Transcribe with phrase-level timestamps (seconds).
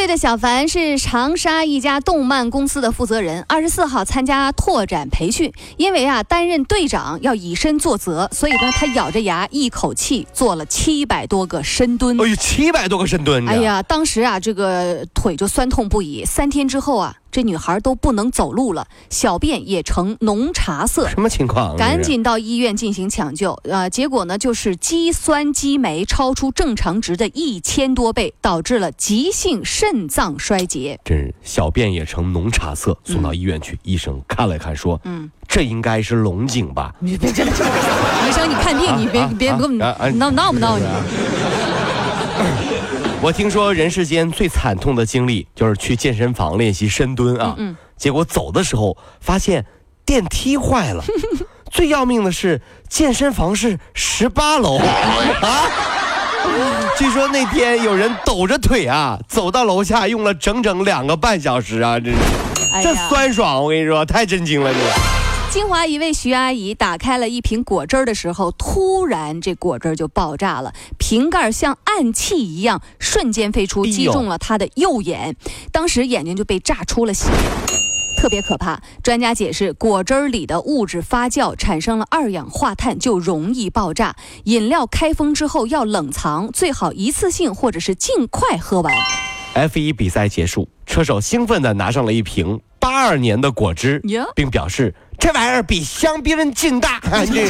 [0.00, 12.18] 三十一岁的小凡是长沙一家动漫公司的负责人，二十四号参加拓展培训，因为啊担任队长要以身作则，所以呢他咬着牙一口气做了七百多个深蹲。
[12.18, 13.46] 哎呦，七百多个深蹲！
[13.46, 17.14] 哎，呀，当时啊这个腿就酸痛不已，三天之后啊。
[17.30, 21.76] 这女孩都不能走路了，小便也呈浓茶色，什么情况？
[21.76, 23.52] 赶紧到医院进行抢救。
[23.64, 30.98] 呃，结果呢，就是肌酸激酶超出正常值的一千多倍，导致了急性肾脏衰竭。
[31.04, 39.68] 真是小便也呈浓茶色，送到医院去，医生看了看说：“嗯，这应该是龙井吧？”你别这，医生你看病，你别别给我
[40.14, 40.84] 闹闹不闹你？
[43.22, 47.54] 我听说人世间最惨痛的经历就是去健身房练习深蹲啊，
[47.96, 49.66] 结果走的时候发现
[50.06, 51.04] 电梯坏了，
[51.70, 54.78] 最要命的是健身房是十八楼
[55.42, 55.68] 啊！
[56.96, 62.00] 据说那天有人抖着腿啊走到楼下，用了整整两个半小时啊！
[62.00, 62.16] 这是，
[62.82, 65.19] 这酸爽，我跟你说，太震惊了这。
[65.52, 75.34] 金华一位徐阿姨打开了一瓶果汁的时候，突然这果汁就爆炸了，瓶盖像暗器一样瞬间飞出，击中了她的右眼，
[75.72, 77.28] 当时眼睛就被炸出了血，
[78.22, 78.80] 特别可怕。
[79.02, 84.14] 专家解释，果汁里的物质发酵产生了二氧化碳，就容易爆炸。
[84.44, 88.94] 饮料开封之后要冷藏，最好一次性或者是尽快喝完。
[89.56, 94.00] F1 比赛结束，车手兴奋地拿上了一瓶八二年的果汁，
[94.34, 94.92] 并表示。
[95.18, 96.98] 这玩意儿比香槟劲大，
[97.30, 97.46] 这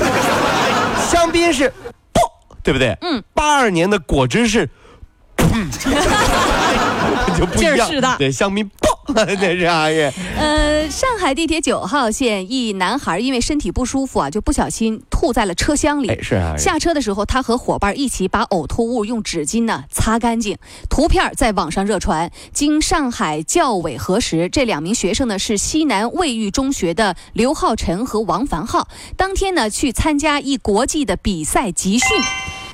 [1.08, 1.72] 香槟是
[2.12, 2.20] 不，
[2.64, 2.98] 对不对？
[3.00, 4.68] 嗯，八二年的果汁是，
[7.38, 7.88] 就不一样，
[8.18, 9.14] 对，香槟不。
[9.14, 10.12] 这是啥呀？
[10.36, 16.20] 呃，上海地铁九号线一男孩因为身体不舒服啊，就不小心吐在了车厢里。
[16.20, 16.56] 是啊。
[16.58, 20.58] 下车的时候，他和伙伴一起把呕吐物用纸巾呢擦干净。
[20.88, 22.32] 图片在网上热传。
[22.52, 28.88] 经上海教委核实，这两名学生呢是西南卫浴中学的刘浩辰和王凡浩。
[29.16, 32.08] 当天呢去参加一国际的比赛集训，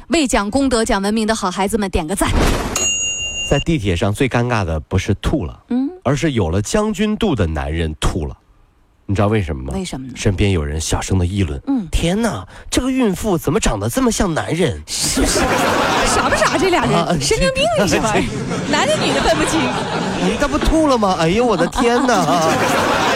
[0.09, 2.31] 为讲功德、讲文明的好孩子们点个赞。
[3.51, 8.37] 在地铁上最尴尬的不是吐了，嗯，而是有了将军肚的男人吐了，
[9.07, 9.73] 你知道为什么吗？
[9.75, 10.13] 为什么呢？
[10.15, 14.81] 身边有人小声的议论，嗯，天哪，这个孕妇怎么长得这么像男人？
[14.87, 15.41] 是不是？
[16.07, 16.57] 傻不傻？
[16.57, 18.15] 这俩人神经病是吧？
[18.71, 19.61] 男的女的分不清。
[20.23, 21.17] 你这不吐了吗？
[21.19, 22.15] 哎呦我的天哪！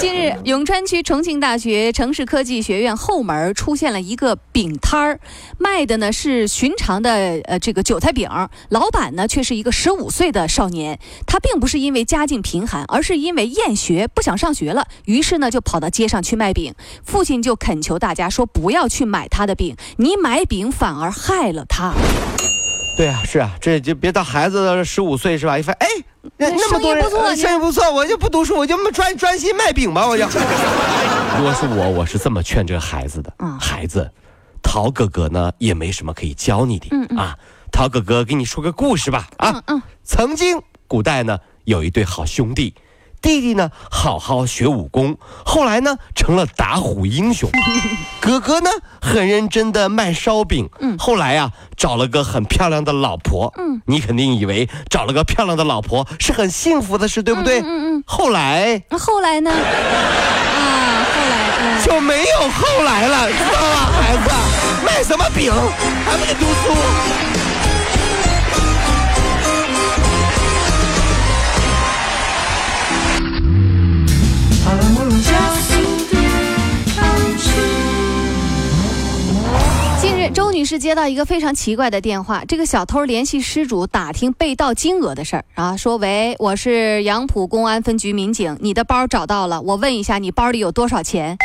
[0.00, 5.20] 近日，永川区重庆大学城市科技学院后门出现了一个饼摊儿，
[5.58, 8.26] 卖的呢是寻常的呃这个韭菜饼，
[8.70, 10.98] 老板呢却是一个十五岁的少年。
[11.26, 16.74] 他并不是因为家境贫寒，而是因为厌学不想上学了，于是呢就跑到街上去卖饼。
[17.04, 21.92] 父亲就恳求大家说不要去买他的饼，你买饼反而害了他。
[22.96, 25.58] 对啊，是啊，这就别到孩子十五岁是吧？
[25.58, 25.86] 一发哎。
[26.36, 27.02] 那那么多人，
[27.36, 30.24] 生意不错，我就不读书，我就专专心卖饼吧，我就。
[31.38, 33.32] 如果是我，我是这么劝这个孩子的。
[33.58, 34.10] 孩子，
[34.62, 36.88] 陶哥哥呢也没什么可以教你的。
[36.90, 37.38] 嗯啊，
[37.72, 39.28] 陶哥哥给你说个故事吧。
[39.38, 39.80] 啊嗯。
[40.04, 42.74] 曾经古代呢有一对好兄弟。
[43.22, 47.50] 弟弟呢，好好学武功，后来呢，成了打虎英雄。
[48.20, 48.70] 哥哥呢，
[49.00, 50.68] 很认真的卖烧饼。
[50.80, 53.52] 嗯，后来呀，找了个很漂亮的老婆。
[53.58, 57.60] 嗯，你肯定以为找了个漂亮的老婆是很幸福的事，对不对？
[57.60, 58.04] 嗯嗯。
[58.06, 59.50] 后来，后来呢？
[59.52, 63.90] 啊，后来就没有后来了，知道吗？
[64.00, 64.30] 孩子，
[64.84, 65.52] 卖什么饼？
[66.06, 67.49] 还不得读书？
[80.70, 91.36] 是接到一个非常奇怪的电话，这个小偷联系失主打听被盗金额的事儿啊，说：“喂，我是杨浦公安分局民警，你的包找到了，我问一下，你包里有多少钱？”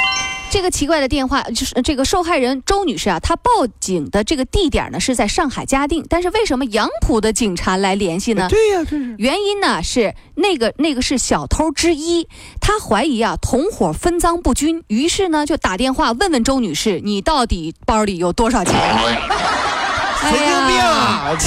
[0.56, 3.50] 这个奇怪的电话就是这个受害人周女士啊，她报
[3.82, 8.48] 警的这个地点呢是在上海嘉定，但是为什么杨浦的警察来联系呢？
[8.50, 12.30] 对呀，这是原因呢是那个那个是小偷之一，
[12.62, 18.74] 他怀疑啊同伙分赃不均，于是呢就打电话问问周女士，你到底包里有多少钱？
[20.24, 21.38] 神经病啊！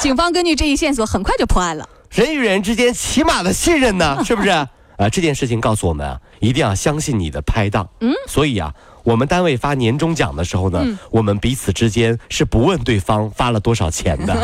[0.00, 1.86] 警方根据这一线索很快就破案了。
[2.08, 4.66] 人与人之间起码的信任呢，是不是？
[4.96, 7.88] 啊，这件事情告诉我们啊，一定要相信你的拍档。
[8.00, 8.72] 嗯，所以啊，
[9.04, 14.34] 我们单位发年终奖的时候呢，我们彼此之间是不问对方发了多少钱的。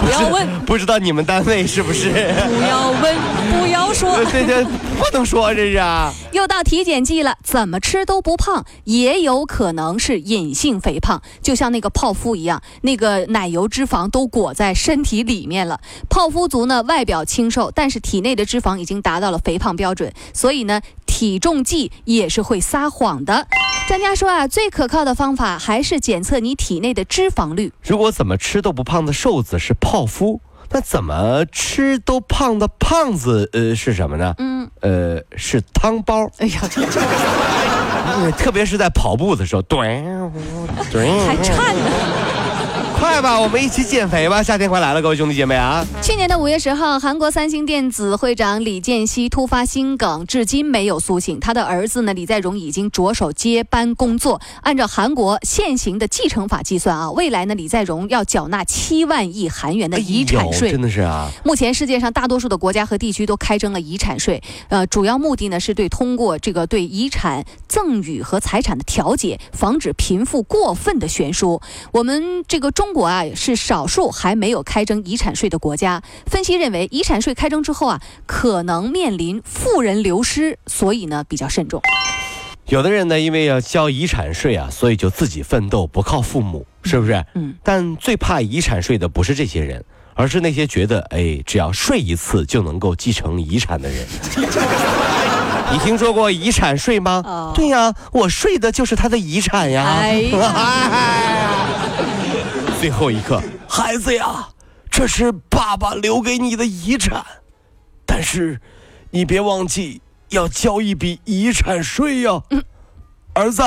[0.00, 2.08] 不要问，不知道你们单位是不是？
[2.10, 3.14] 不要问，
[3.52, 6.14] 不要说，这这，不能说这是啊。
[6.32, 15.80] 又到体检季了，怎么吃都不胖，也有可能是隐性肥胖，就像那个泡芙一样，那个奶油脂肪都裹在身体里面了。
[16.08, 23.48] 泡芙族呢，外表清瘦，但是体内的脂肪已经达到了肥胖标准，所以呢，体重计也是会撒谎的。
[23.88, 27.72] 专家说啊，最可靠的方法还是检测你体内的脂肪率。
[27.82, 30.40] 如果怎么吃都不胖的瘦子是泡芙，
[30.72, 34.34] 那怎么吃都胖的胖子呃是什么呢？
[34.38, 36.30] 嗯，呃是汤包。
[36.38, 36.60] 哎呀，
[38.38, 41.82] 特别是在跑步的时候，对，还颤呢。
[43.00, 44.42] 快吧，我们一起减肥吧！
[44.42, 45.82] 夏天快来了，各位兄弟姐妹啊！
[46.02, 51.40] 去年的五月十号，韩国三星电子会长李健熙突发心梗，至今没有苏醒。
[51.40, 54.38] 他的儿子呢，李在镕已经着手接班工作。
[54.60, 60.70] 按照韩国现行的继承法计算啊，未来呢，李在镕要缴纳七万亿韩元的遗产税。
[60.70, 61.30] 真的是啊！
[61.42, 71.62] 目前世界上大多数的国家和地区都开征了遗产税，呃，主要目的呢是对通过这个对遗产赠与和财产的调节，防止贫富过分的悬殊。
[71.92, 72.89] 我们这个中。
[72.90, 76.02] 中国啊是少数还没有开征遗产税的国家。
[76.26, 81.80] 分析认为，遗产税开征之后啊，可能面临富人流失，所以呢比较慎重。
[82.66, 87.24] 有的人呢，因为要交遗产税啊，所以就自己奋斗，不靠父母，是不是？
[87.36, 87.54] 嗯。
[87.62, 89.84] 但最怕遗产税的不是这些人，
[90.14, 94.04] 而是那些觉得哎，只要睡一次就能够继承遗产的人。
[95.72, 97.52] 你听说过遗产税吗？
[97.54, 99.84] 对呀，我睡的就是他的遗产呀。
[99.84, 101.56] 哎呀。
[102.80, 104.48] 最后一刻，孩子呀，
[104.90, 107.22] 这是爸爸留给你的遗产，
[108.06, 108.58] 但是
[109.10, 110.00] 你别忘记
[110.30, 112.40] 要交一笔遗产税呀。
[112.48, 112.64] 嗯，
[113.34, 113.62] 儿子，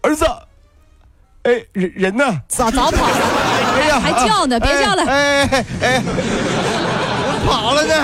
[0.00, 0.24] 儿子，
[1.42, 2.40] 哎，人人呢？
[2.46, 3.16] 早早跑了。
[3.80, 5.04] 哎呀，还叫呢，别叫了。
[5.06, 6.02] 哎哎哎，
[7.44, 7.94] 跑了呢。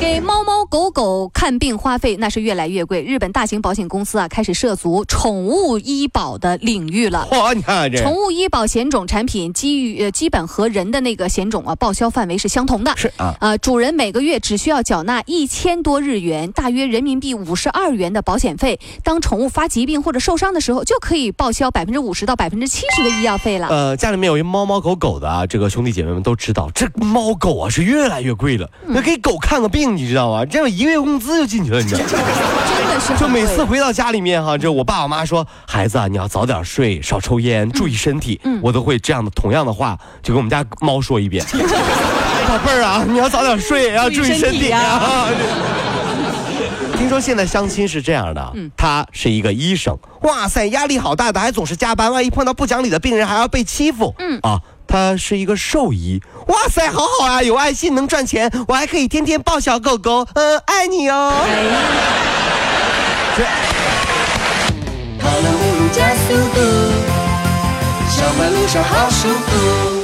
[0.00, 7.26] 给猫猫狗狗看病花费那是越来越贵，日本大型保险公司啊开始涉足宠物医保的领域了。
[7.30, 12.94] 哇，你看这宠物医保险种产品基于呃基本和人的那个险种啊报销范围是相同的。
[12.96, 18.78] 是啊，呃主人每个月只需要缴纳一千多日元，大约人民币五十二元的保险费。
[19.02, 23.68] 当宠物发疾病或者受伤的时候，就可以报销百分之五十到百分之七十的医药费了。
[23.68, 28.70] 呃，家里面有一猫猫狗狗的啊，这个兄弟姐妹们都知道，这猫狗啊是越来越贵了。
[28.86, 29.88] 那给狗看个病。
[29.88, 30.44] 你知道吗？
[30.44, 32.08] 这样一个月工资就进去了，你知道吗？
[32.78, 41.44] 真的是，就每次回到家里面哈，就我爸我妈说：“孩子啊，你要早点睡，少抽烟，注意身体。”嗯，我都会这样的同样的话，就跟我们家猫说一遍
[42.48, 45.26] ：“宝贝儿啊，你要早点睡，要注意身体啊。”
[46.98, 54.14] 听说现在相亲是这样的，他是一个医生，哇塞，压力好大的，还总是加班，万一碰到不讲理的病人，还要被欺负。
[54.18, 54.60] 嗯啊。
[54.88, 61.32] 他是一个兽医，哇塞，好好啊，有爱心，能赚钱，我还可以天天抱小狗狗，嗯，爱你哦。
[65.20, 66.60] 跑了五路加速度，
[68.08, 69.97] 上班路上好舒服。